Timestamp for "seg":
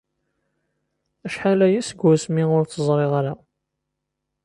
1.87-1.99